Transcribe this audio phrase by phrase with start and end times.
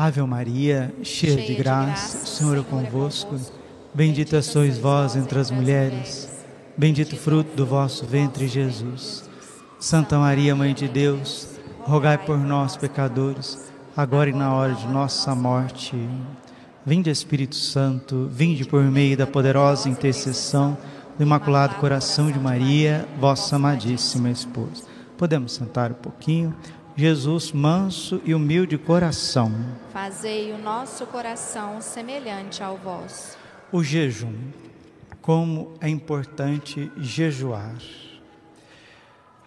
[0.00, 3.34] Ave Maria, cheia de graça, o Senhor é convosco.
[3.92, 6.30] Bendita sois vós entre as mulheres,
[6.76, 9.28] bendito o fruto do vosso ventre, Jesus.
[9.80, 11.48] Santa Maria, Mãe de Deus,
[11.80, 15.96] rogai por nós, pecadores, agora e na hora de nossa morte.
[16.86, 20.78] Vinde, Espírito Santo, vinde por meio da poderosa intercessão
[21.16, 24.84] do Imaculado Coração de Maria, vossa amadíssima esposa.
[25.16, 26.54] Podemos sentar um pouquinho.
[26.98, 29.52] Jesus, manso e humilde coração.
[29.92, 33.38] Fazei o nosso coração semelhante ao vosso.
[33.70, 34.34] O jejum.
[35.22, 37.76] Como é importante jejuar.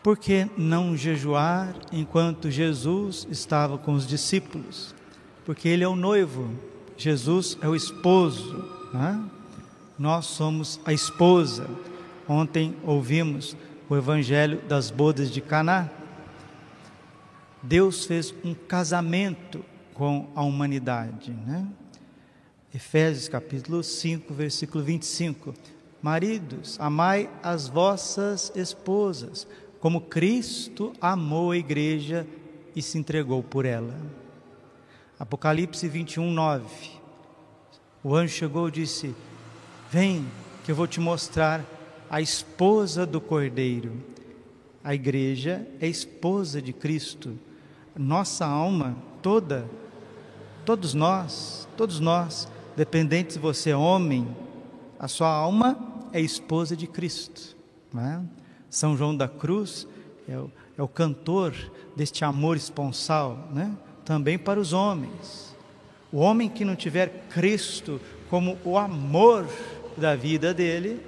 [0.02, 4.96] Por que não jejuar enquanto Jesus estava com os discípulos?
[5.44, 6.50] Porque ele é o noivo,
[6.96, 9.22] Jesus é o esposo, né?
[10.00, 11.68] nós somos a esposa.
[12.30, 13.58] Ontem ouvimos
[13.90, 15.90] o evangelho das bodas de Caná.
[17.64, 21.68] Deus fez um casamento com a humanidade, né?
[22.74, 25.54] Efésios capítulo 5, versículo 25.
[26.02, 29.46] Maridos, amai as vossas esposas,
[29.80, 32.26] como Cristo amou a igreja
[32.76, 33.96] e se entregou por ela.
[35.20, 36.66] Apocalipse 21, 9.
[38.04, 39.14] O anjo chegou e disse:
[39.92, 40.26] Vem,
[40.64, 41.64] que eu vou te mostrar
[42.10, 43.92] a esposa do Cordeiro.
[44.84, 47.38] A igreja é esposa de Cristo
[47.98, 49.70] nossa alma toda,
[50.66, 54.28] todos nós, todos nós, dependentes se você homem,
[55.00, 55.78] a sua alma
[56.14, 57.56] é esposa de Cristo.
[57.98, 58.20] É?
[58.70, 59.88] São João da Cruz
[60.28, 61.54] é o, é o cantor
[61.96, 63.76] deste amor esponsal, né?
[64.06, 65.56] também para os homens.
[66.12, 69.48] O homem que não tiver Cristo como o amor
[69.98, 71.06] da vida dele,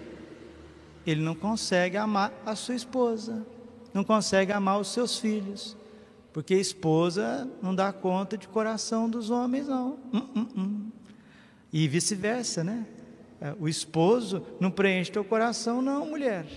[1.06, 3.46] ele não consegue amar a sua esposa,
[3.94, 5.76] não consegue amar os seus filhos,
[6.34, 10.00] porque esposa não dá conta de coração dos homens, não.
[10.12, 10.90] Hum, hum, hum.
[11.72, 12.88] E vice-versa, né?
[13.40, 16.48] É, o esposo não preenche teu coração, não, mulher.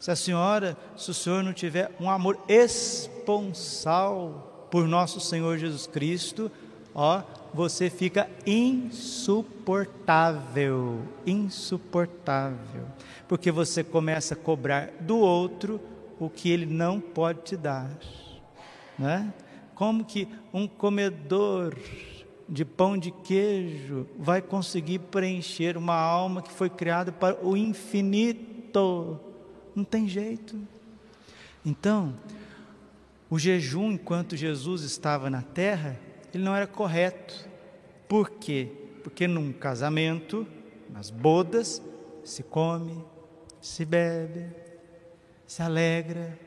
[0.00, 5.86] Se a senhora, se o senhor não tiver um amor esponsal por nosso Senhor Jesus
[5.86, 6.50] Cristo,
[6.94, 7.22] ó,
[7.54, 12.84] você fica insuportável, insuportável,
[13.28, 15.80] porque você começa a cobrar do outro
[16.18, 17.88] o que ele não pode te dar.
[18.98, 19.32] Né?
[19.74, 21.76] Como que um comedor
[22.48, 29.20] de pão de queijo vai conseguir preencher uma alma que foi criada para o infinito?
[29.74, 30.58] Não tem jeito.
[31.64, 32.14] Então,
[33.28, 35.98] o jejum enquanto Jesus estava na terra,
[36.32, 37.48] ele não era correto.
[38.08, 38.70] Por quê?
[39.02, 40.46] Porque num casamento,
[40.88, 41.82] nas bodas,
[42.24, 43.04] se come,
[43.60, 44.46] se bebe,
[45.46, 46.38] se alegra,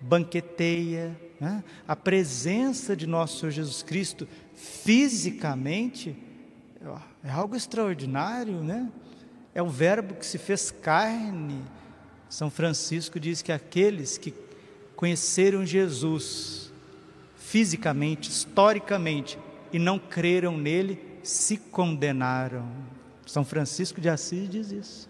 [0.00, 1.62] banqueteia, né?
[1.86, 6.16] a presença de nosso Senhor Jesus Cristo fisicamente
[7.24, 8.88] é algo extraordinário, né?
[9.54, 11.62] É o Verbo que se fez carne.
[12.28, 14.32] São Francisco diz que aqueles que
[14.94, 16.70] conheceram Jesus
[17.36, 19.38] fisicamente, historicamente,
[19.72, 22.68] e não creram nele, se condenaram.
[23.26, 25.08] São Francisco de Assis diz isso.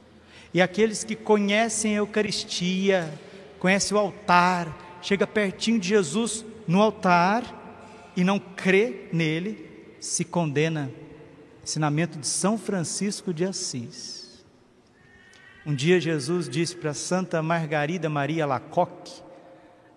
[0.52, 3.12] E aqueles que conhecem a Eucaristia,
[3.58, 10.90] conhecem o altar, chega pertinho de Jesus no altar e não crê nele, se condena.
[11.62, 14.44] Ensinamento de São Francisco de Assis.
[15.66, 19.22] Um dia Jesus disse para Santa Margarida Maria Lacoque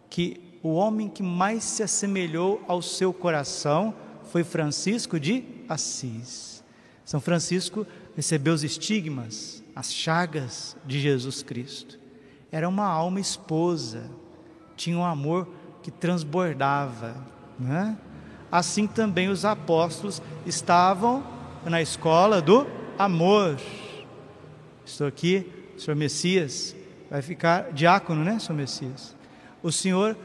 [0.09, 3.95] que o homem que mais se assemelhou ao seu coração
[4.31, 6.61] foi Francisco de Assis.
[7.05, 12.00] São Francisco recebeu os estigmas, as chagas de Jesus Cristo.
[12.51, 14.09] Era uma alma esposa,
[14.75, 15.47] tinha um amor
[15.81, 17.15] que transbordava.
[17.57, 17.97] Né?
[18.51, 21.23] Assim também os apóstolos estavam
[21.65, 22.67] na escola do
[22.99, 23.57] amor.
[24.85, 26.75] Estou aqui, senhor Messias,
[27.09, 29.15] vai ficar diácono, né, senhor Messias?
[29.63, 30.17] O senhor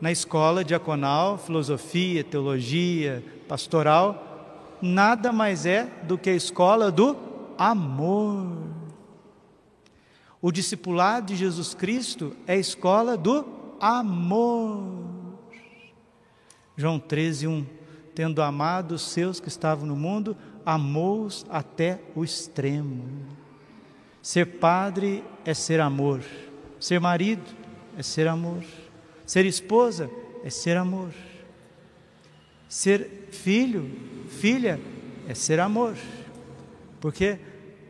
[0.00, 7.16] na escola diaconal, filosofia, teologia, pastoral, nada mais é do que a escola do
[7.56, 8.56] amor.
[10.42, 13.46] O discipulado de Jesus Cristo é a escola do
[13.78, 15.38] amor.
[16.76, 17.66] João 13, 1.
[18.12, 20.36] Tendo amado os seus que estavam no mundo,
[20.66, 23.04] amou-os até o extremo.
[24.20, 26.24] Ser padre é ser amor.
[26.80, 27.48] Ser marido
[27.96, 28.64] é ser amor.
[29.24, 30.10] Ser esposa
[30.42, 31.12] é ser amor.
[32.68, 33.88] Ser filho,
[34.26, 34.80] filha
[35.28, 35.96] é ser amor.
[37.00, 37.38] Porque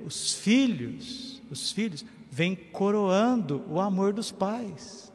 [0.04, 5.12] os filhos, os filhos vêm coroando o amor dos pais.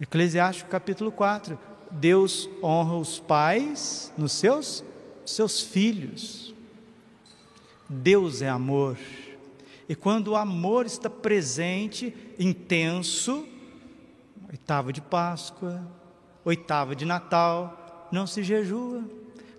[0.00, 1.58] Eclesiástico capítulo 4.
[1.90, 4.84] Deus honra os pais nos seus
[5.26, 6.54] seus filhos.
[7.88, 8.96] Deus é amor.
[9.88, 13.44] E quando o amor está presente, intenso,
[14.48, 15.84] oitava de Páscoa,
[16.44, 19.02] oitava de Natal, não se jejua.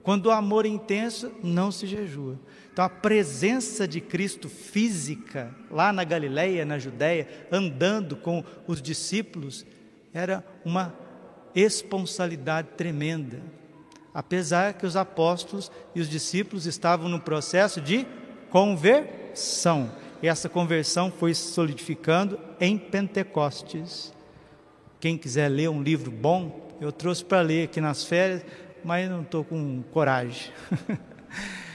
[0.04, 2.40] Quando o amor é intenso, não se jejua.
[2.72, 9.66] Então a presença de Cristo física lá na Galileia, na Judéia, andando com os discípulos,
[10.14, 10.94] era uma
[11.54, 13.42] responsabilidade tremenda.
[14.14, 18.06] Apesar que os apóstolos e os discípulos estavam no processo de
[18.50, 19.92] conversão.
[20.22, 24.14] E essa conversão foi solidificando em Pentecostes.
[25.00, 28.46] Quem quiser ler um livro bom, eu trouxe para ler aqui nas férias,
[28.84, 30.52] mas não estou com coragem.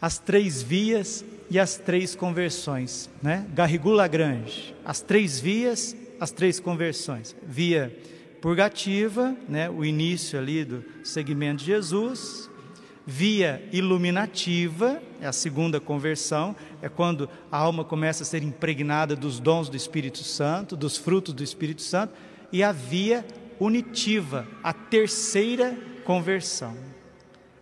[0.00, 3.46] as três vias e as três conversões, né?
[3.54, 7.34] Garrigou Lagrange, as três vias, as três conversões.
[7.46, 7.96] Via
[8.40, 9.70] purgativa, né?
[9.70, 12.50] O início ali do segmento de Jesus.
[13.06, 19.38] Via iluminativa, é a segunda conversão, é quando a alma começa a ser impregnada dos
[19.38, 22.14] dons do Espírito Santo, dos frutos do Espírito Santo,
[22.50, 23.22] e a via
[23.60, 26.93] unitiva, a terceira conversão.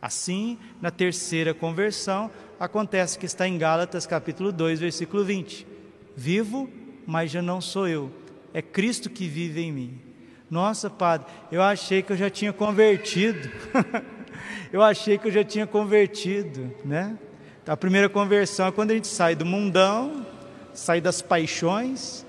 [0.03, 2.29] Assim, na terceira conversão,
[2.59, 5.65] acontece que está em Gálatas capítulo 2, versículo 20.
[6.17, 6.69] Vivo,
[7.07, 8.11] mas já não sou eu,
[8.53, 10.01] é Cristo que vive em mim.
[10.51, 13.49] Nossa, Padre, eu achei que eu já tinha convertido.
[14.73, 17.17] eu achei que eu já tinha convertido, né?
[17.65, 20.27] A primeira conversão é quando a gente sai do mundão,
[20.75, 22.27] sai das paixões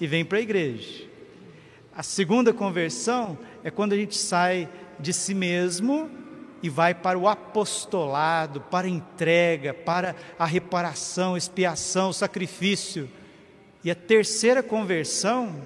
[0.00, 1.04] e vem para a igreja.
[1.96, 4.68] A segunda conversão é quando a gente sai
[4.98, 6.10] de si mesmo
[6.62, 13.10] e vai para o apostolado, para a entrega, para a reparação, expiação, sacrifício.
[13.82, 15.56] E a terceira conversão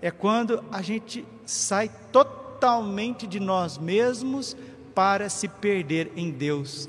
[0.00, 4.56] é quando a gente sai totalmente de nós mesmos
[4.94, 6.88] para se perder em Deus.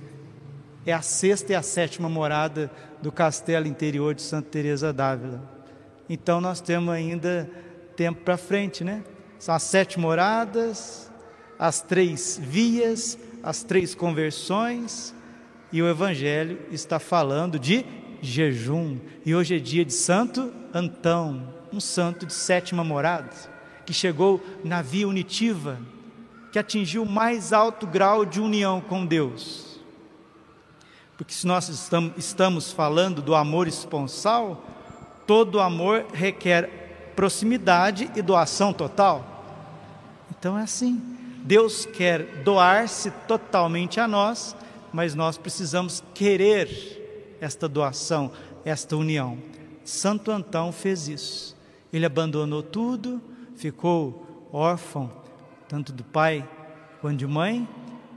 [0.86, 2.72] É a sexta e a sétima morada
[3.02, 5.44] do castelo interior de Santa Teresa d'Ávila.
[6.10, 7.50] Então nós temos ainda
[7.96, 9.04] tempo para frente, né?
[9.38, 11.12] São as sete moradas,
[11.58, 15.14] as três vias, as três conversões,
[15.72, 17.86] e o Evangelho está falando de
[18.22, 18.98] jejum.
[19.26, 23.30] E hoje é dia de Santo Antão, um santo de sétima morada,
[23.86, 25.80] que chegou na via unitiva,
[26.52, 29.80] que atingiu o mais alto grau de união com Deus.
[31.16, 31.70] Porque se nós
[32.18, 34.66] estamos falando do amor esponsal,
[35.28, 39.44] todo amor requer proximidade e doação total.
[40.32, 41.19] Então é assim.
[41.44, 44.56] Deus quer doar-se totalmente a nós,
[44.92, 48.32] mas nós precisamos querer esta doação,
[48.66, 49.38] esta união.
[49.84, 51.58] Santo Antão fez isso.
[51.92, 53.22] Ele abandonou tudo,
[53.56, 55.12] ficou órfão,
[55.68, 56.48] tanto do pai
[57.02, 57.68] quanto de mãe.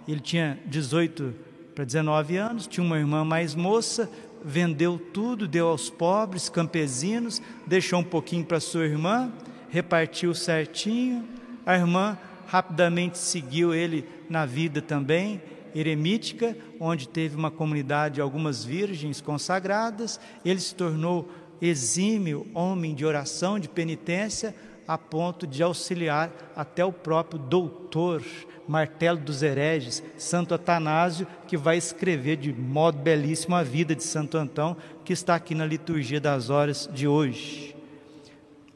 [0.07, 1.35] Ele tinha 18
[1.75, 4.11] para 19 anos, tinha uma irmã mais moça,
[4.45, 9.33] vendeu tudo, deu aos pobres, campesinos, deixou um pouquinho para sua irmã,
[9.71, 11.25] repartiu certinho.
[11.65, 15.41] A irmã rapidamente seguiu ele na vida também,
[15.75, 20.21] eremítica, onde teve uma comunidade de algumas virgens consagradas.
[20.45, 21.29] Ele se tornou
[21.61, 24.55] exímio homem de oração, de penitência,
[24.87, 28.23] a ponto de auxiliar até o próprio doutor
[28.67, 34.37] Martelo dos Hereges, Santo Atanásio, que vai escrever de modo belíssimo a vida de Santo
[34.37, 37.77] Antão, que está aqui na liturgia das horas de hoje.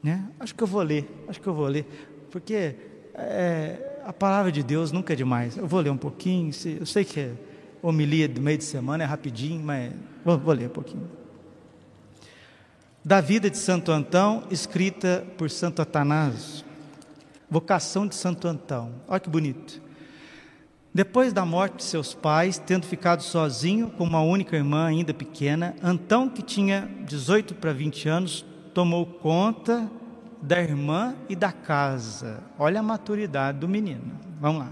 [0.03, 0.29] Né?
[0.39, 1.87] Acho que eu vou ler, acho que eu vou ler,
[2.31, 2.77] porque
[3.17, 5.57] é, a palavra de Deus nunca é demais.
[5.57, 7.33] Eu vou ler um pouquinho, eu sei que é
[7.83, 9.93] homilia do meio de semana, é rapidinho, mas
[10.25, 11.09] vou, vou ler um pouquinho.
[13.05, 16.65] Da vida de Santo Antão, escrita por Santo Atanásio.
[17.49, 18.93] Vocação de Santo Antão.
[19.07, 19.81] Olha que bonito.
[20.93, 25.77] Depois da morte de seus pais, tendo ficado sozinho com uma única irmã ainda pequena,
[25.83, 28.45] Antão, que tinha 18 para 20 anos,
[28.75, 29.89] tomou conta
[30.47, 32.41] da irmã e da casa.
[32.59, 34.13] Olha a maturidade do menino.
[34.41, 34.71] Vamos lá.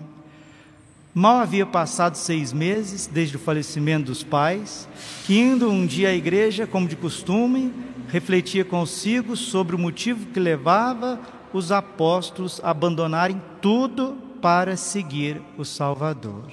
[1.12, 4.88] Mal havia passado seis meses desde o falecimento dos pais,
[5.26, 7.72] que indo um dia à igreja, como de costume,
[8.08, 11.20] refletia consigo sobre o motivo que levava
[11.52, 16.50] os apóstolos a abandonarem tudo para seguir o Salvador.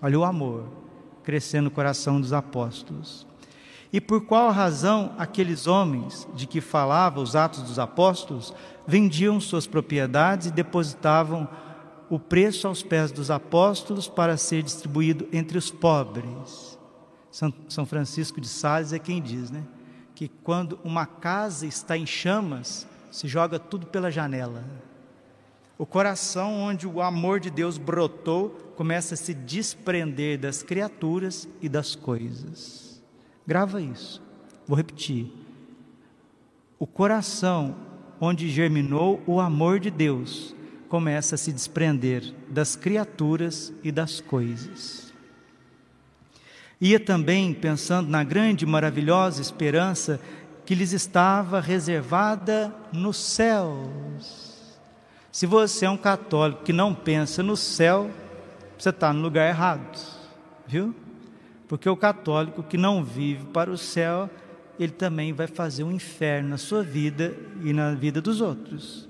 [0.00, 0.86] Olha o amor
[1.26, 3.25] crescendo no coração dos apóstolos.
[3.96, 8.52] E por qual razão aqueles homens de que falava os Atos dos Apóstolos
[8.86, 11.48] vendiam suas propriedades e depositavam
[12.10, 16.78] o preço aos pés dos apóstolos para ser distribuído entre os pobres?
[17.30, 19.62] São Francisco de Sales é quem diz, né?
[20.14, 24.62] Que quando uma casa está em chamas, se joga tudo pela janela.
[25.78, 31.68] O coração onde o amor de Deus brotou começa a se desprender das criaturas e
[31.70, 32.85] das coisas.
[33.46, 34.22] Grava isso.
[34.66, 35.32] Vou repetir.
[36.78, 37.76] O coração
[38.20, 40.54] onde germinou o amor de Deus
[40.88, 45.12] começa a se desprender das criaturas e das coisas.
[46.80, 50.20] Ia também pensando na grande e maravilhosa esperança
[50.64, 54.76] que lhes estava reservada nos céus.
[55.30, 58.10] Se você é um católico que não pensa no céu,
[58.78, 59.98] você está no lugar errado,
[60.66, 60.94] viu?
[61.68, 64.30] Porque o católico que não vive para o céu,
[64.78, 69.08] ele também vai fazer um inferno na sua vida e na vida dos outros.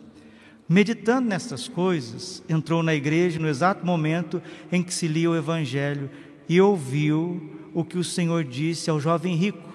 [0.69, 6.11] Meditando nessas coisas, entrou na igreja no exato momento em que se lia o Evangelho
[6.49, 9.69] e ouviu o que o Senhor disse ao jovem rico.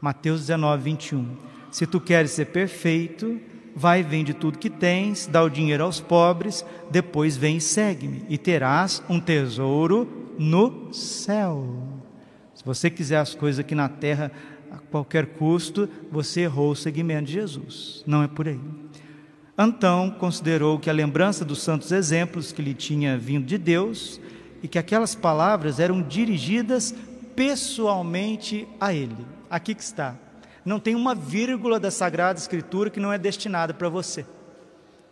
[0.00, 1.36] Mateus 19, 21.
[1.70, 3.38] Se tu queres ser perfeito,
[3.76, 8.38] vai, vende tudo que tens, dá o dinheiro aos pobres, depois vem e segue-me, e
[8.38, 11.82] terás um tesouro no céu.
[12.54, 14.30] Se você quiser as coisas aqui na terra
[14.70, 18.02] a qualquer custo, você errou o segmento de Jesus.
[18.06, 18.60] Não é por aí.
[19.58, 24.20] Então considerou que a lembrança dos santos exemplos que lhe tinha vindo de Deus
[24.62, 26.94] e que aquelas palavras eram dirigidas
[27.34, 29.16] pessoalmente a ele.
[29.48, 30.16] Aqui que está
[30.66, 34.26] não tem uma vírgula da Sagrada Escritura que não é destinada para você.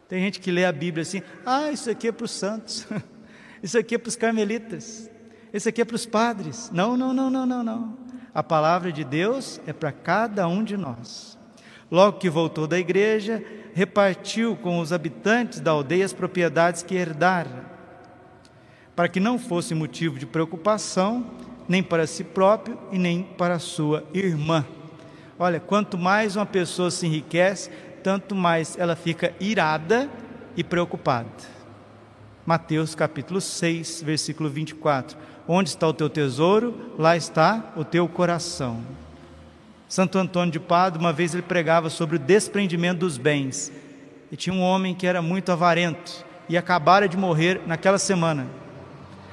[0.09, 2.85] Tem gente que lê a Bíblia assim: ah, isso aqui é para os santos,
[3.63, 5.09] isso aqui é para os carmelitas,
[5.55, 6.71] isso aqui é para os padres.
[6.73, 7.97] Não, não, não, não, não, não.
[8.35, 11.39] A palavra de Deus é para cada um de nós.
[11.89, 13.41] Logo que voltou da igreja,
[13.73, 17.65] repartiu com os habitantes da aldeia as propriedades que herdara,
[18.97, 21.25] para que não fosse motivo de preocupação,
[21.69, 24.67] nem para si próprio e nem para sua irmã.
[25.39, 27.71] Olha, quanto mais uma pessoa se enriquece,
[28.03, 30.11] tanto mais ela fica irada
[30.57, 31.54] e preocupada.
[32.47, 35.17] Mateus capítulo 6, versículo 24.
[35.49, 38.81] Onde está o teu tesouro, lá está o teu coração.
[39.89, 43.73] Santo Antônio de Pádua, uma vez ele pregava sobre o desprendimento dos bens.
[44.31, 48.47] E tinha um homem que era muito avarento e acabara de morrer naquela semana.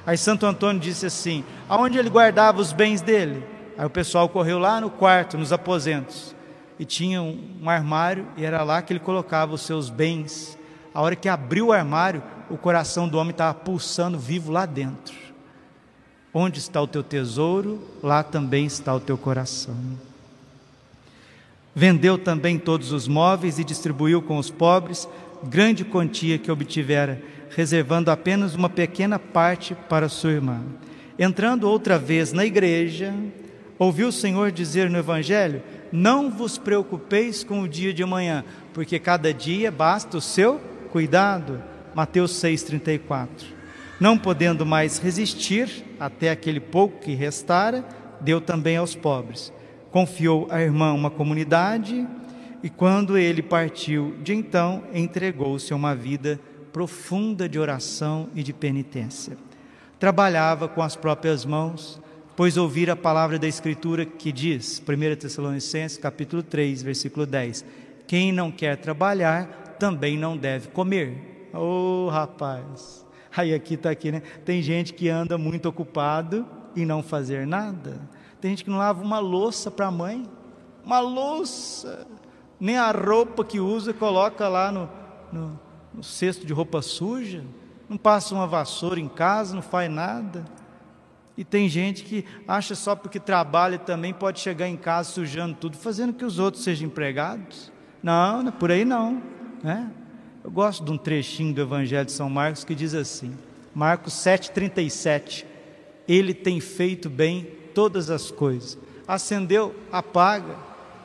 [0.06, 3.44] Aí Santo Antônio disse assim: Aonde ele guardava os bens dele?
[3.76, 6.34] Aí o pessoal correu lá no quarto, nos aposentos,
[6.78, 10.58] e tinha um, armário, e era lá que ele colocava os seus bens.
[10.94, 15.14] A hora que abriu o armário, o coração do homem estava pulsando vivo lá dentro.
[16.32, 19.76] Onde está o teu tesouro, lá também está o teu coração.
[21.74, 25.08] Vendeu também todos os móveis e distribuiu com os pobres
[25.42, 30.60] grande quantia que obtivera, reservando apenas uma pequena parte para sua irmã.
[31.18, 33.12] Entrando outra vez na igreja,
[33.82, 38.96] Ouviu o Senhor dizer no Evangelho: Não vos preocupeis com o dia de amanhã, porque
[38.96, 40.60] cada dia basta o seu
[40.92, 41.60] cuidado.
[41.94, 43.28] Mateus 6,34.
[44.00, 47.84] Não podendo mais resistir até aquele pouco que restara,
[48.20, 49.52] deu também aos pobres.
[49.90, 52.06] Confiou à irmã uma comunidade
[52.62, 56.40] e, quando ele partiu, de então entregou-se a uma vida
[56.72, 59.36] profunda de oração e de penitência.
[60.00, 62.00] Trabalhava com as próprias mãos,
[62.34, 67.64] pois ouvir a palavra da Escritura que diz, 1 Tessalonicenses capítulo 3, versículo 10,
[68.06, 71.31] quem não quer trabalhar também não deve comer.
[71.54, 73.06] Ô oh, rapaz,
[73.36, 74.20] aí aqui está aqui, né?
[74.44, 78.00] Tem gente que anda muito ocupado e não fazer nada.
[78.40, 80.26] Tem gente que não lava uma louça para a mãe,
[80.84, 82.06] uma louça,
[82.58, 84.88] nem a roupa que usa coloca lá no,
[85.32, 85.60] no,
[85.94, 87.44] no cesto de roupa suja,
[87.88, 90.44] não passa uma vassoura em casa, não faz nada.
[91.36, 95.76] E tem gente que acha só porque trabalha também pode chegar em casa sujando tudo,
[95.76, 97.72] fazendo que os outros sejam empregados.
[98.02, 99.22] Não, é por aí não.
[99.62, 99.90] Né?
[100.44, 103.36] Eu gosto de um trechinho do Evangelho de São Marcos que diz assim:
[103.74, 105.44] Marcos 7,37.
[106.08, 108.76] Ele tem feito bem todas as coisas.
[109.06, 110.56] Acendeu, apaga,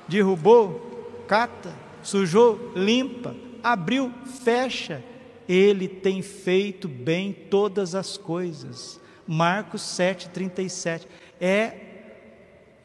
[0.07, 4.11] derrubou, cata, sujou, limpa, abriu,
[4.43, 5.03] fecha.
[5.47, 8.99] Ele tem feito bem todas as coisas.
[9.27, 11.05] Marcos 7,37.
[11.39, 11.73] É,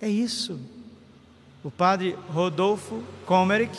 [0.00, 0.60] é isso.
[1.64, 3.78] O padre Rodolfo Komerick,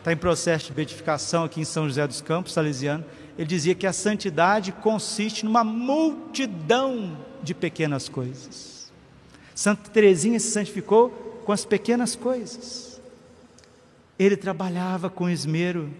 [0.00, 3.04] está em processo de beatificação aqui em São José dos Campos, salesiano,
[3.36, 8.90] ele dizia que a santidade consiste numa multidão de pequenas coisas.
[9.54, 11.10] Santa Teresinha se santificou
[11.44, 13.00] com as pequenas coisas.
[14.18, 15.90] Ele trabalhava com esmero,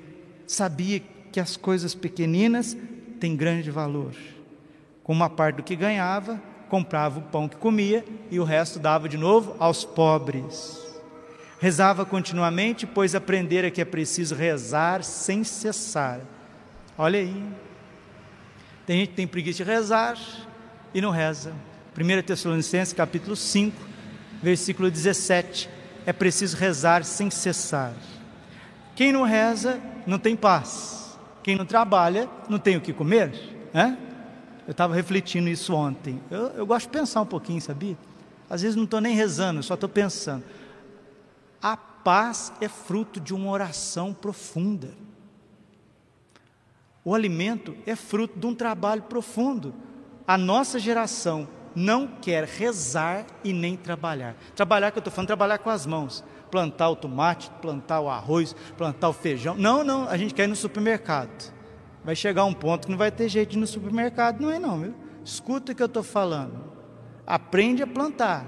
[0.46, 2.76] sabia que as coisas pequeninas
[3.18, 4.14] têm grande valor.
[5.02, 6.40] Com uma parte do que ganhava,
[6.70, 10.89] comprava o pão que comia e o resto dava de novo aos pobres.
[11.60, 16.20] Rezava continuamente, pois aprendera que é preciso rezar sem cessar.
[16.96, 17.44] Olha aí.
[18.86, 20.18] Tem gente que tem preguiça de rezar
[20.94, 21.52] e não reza.
[21.94, 23.76] 1 Tessalonicenses capítulo 5,
[24.42, 25.68] versículo 17.
[26.06, 27.92] É preciso rezar sem cessar.
[28.96, 31.18] Quem não reza não tem paz.
[31.42, 33.34] Quem não trabalha não tem o que comer.
[33.74, 33.98] Né?
[34.66, 36.22] Eu estava refletindo isso ontem.
[36.30, 37.98] Eu, eu gosto de pensar um pouquinho, sabia?
[38.48, 40.42] Às vezes não estou nem rezando, só estou pensando.
[41.62, 44.94] A paz é fruto de uma oração profunda.
[47.04, 49.74] O alimento é fruto de um trabalho profundo.
[50.26, 54.36] A nossa geração não quer rezar e nem trabalhar.
[54.54, 56.24] Trabalhar que eu estou falando, trabalhar com as mãos.
[56.50, 59.54] Plantar o tomate, plantar o arroz, plantar o feijão.
[59.54, 61.52] Não, não, a gente quer ir no supermercado.
[62.04, 64.58] Vai chegar um ponto que não vai ter jeito de ir no supermercado, não é
[64.58, 64.94] não, viu?
[65.24, 66.64] Escuta o que eu estou falando.
[67.26, 68.46] Aprende a plantar,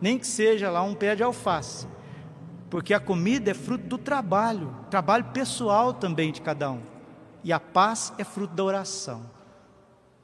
[0.00, 1.88] nem que seja lá um pé de alface.
[2.70, 6.80] Porque a comida é fruto do trabalho, trabalho pessoal também de cada um.
[7.42, 9.28] E a paz é fruto da oração.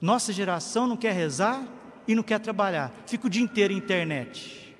[0.00, 1.62] Nossa geração não quer rezar
[2.06, 2.92] e não quer trabalhar.
[3.04, 4.76] Fica o dia inteiro na internet.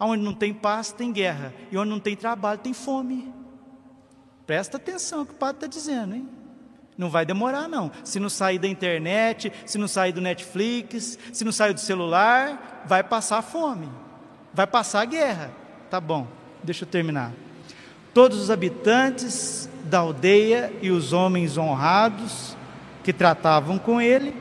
[0.00, 1.54] Onde não tem paz, tem guerra.
[1.70, 3.32] E onde não tem trabalho, tem fome.
[4.46, 6.28] Presta atenção que o padre está dizendo, hein?
[6.96, 7.92] Não vai demorar, não.
[8.02, 12.82] Se não sair da internet, se não sair do Netflix, se não sair do celular,
[12.86, 13.88] vai passar fome.
[14.52, 15.52] Vai passar guerra.
[15.90, 16.26] Tá bom,
[16.62, 17.32] deixa eu terminar.
[18.12, 22.56] Todos os habitantes da aldeia e os homens honrados
[23.02, 24.34] que tratavam com ele,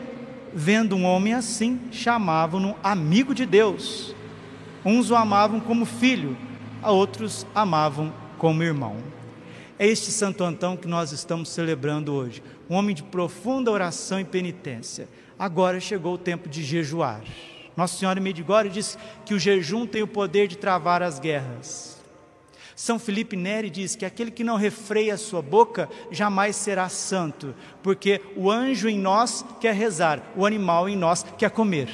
[0.54, 4.16] vendo um homem assim, chamavam-no amigo de Deus.
[4.84, 6.38] Uns o amavam como filho,
[6.82, 8.98] a outros amavam como irmão.
[9.80, 14.26] É este Santo Antão que nós estamos celebrando hoje, um homem de profunda oração e
[14.26, 15.08] penitência.
[15.38, 17.22] Agora chegou o tempo de jejuar.
[17.76, 21.97] Nossa Senhora Medigore diz que o jejum tem o poder de travar as guerras.
[22.78, 27.56] São Felipe Neri diz que aquele que não refreia a sua boca jamais será santo,
[27.82, 31.90] porque o anjo em nós quer rezar, o animal em nós quer comer.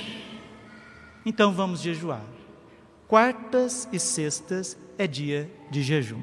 [1.26, 2.22] Então vamos jejuar.
[3.08, 6.22] Quartas e sextas é dia de jejum.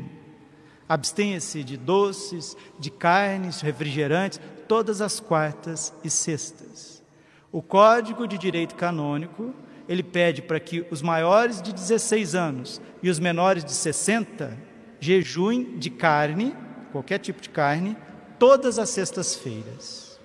[0.86, 7.02] Abstenha-se de doces, de carnes, refrigerantes, todas as quartas e sextas.
[7.50, 9.54] O Código de Direito Canônico
[9.90, 14.56] ele pede para que os maiores de 16 anos e os menores de 60
[15.00, 16.54] jejuem de carne,
[16.92, 17.96] qualquer tipo de carne,
[18.38, 20.20] todas as sextas-feiras.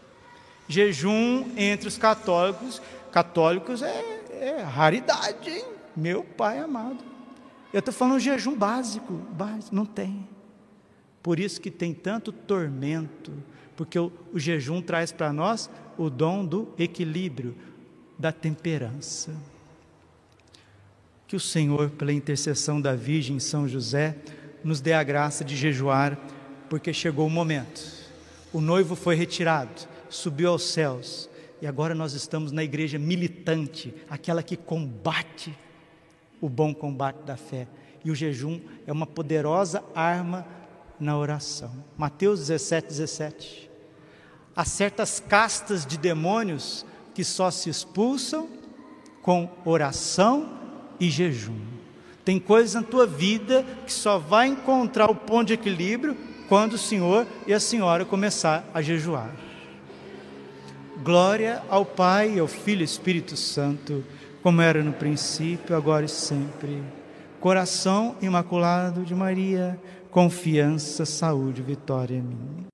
[0.67, 2.79] Jejum entre os católicos,
[3.11, 5.65] católicos é, é raridade, hein?
[5.97, 7.03] Meu pai amado.
[7.73, 10.29] Eu estou falando jejum básico, básico, não tem.
[11.23, 13.33] Por isso que tem tanto tormento,
[13.75, 17.55] porque o, o jejum traz para nós o dom do equilíbrio,
[18.17, 19.54] da temperança.
[21.35, 24.15] Que o Senhor, pela intercessão da Virgem São José,
[24.63, 26.17] nos dê a graça de jejuar,
[26.69, 27.83] porque chegou o momento.
[28.53, 31.29] O noivo foi retirado, subiu aos céus,
[31.61, 35.53] e agora nós estamos na igreja militante, aquela que combate
[36.39, 37.67] o bom combate da fé.
[38.05, 40.47] E o jejum é uma poderosa arma
[40.97, 41.83] na oração.
[41.97, 43.69] Mateus 17, 17.
[44.55, 48.47] Há certas castas de demônios que só se expulsam
[49.21, 50.63] com oração
[50.99, 51.59] e jejum.
[52.23, 56.17] Tem coisas na tua vida que só vai encontrar o ponto de equilíbrio
[56.49, 59.31] quando o Senhor e a Senhora começar a jejuar.
[61.03, 64.03] Glória ao Pai, ao Filho e Espírito Santo,
[64.41, 66.81] como era no princípio, agora e sempre.
[67.39, 69.79] Coração imaculado de Maria,
[70.09, 72.65] confiança, saúde, vitória em mim.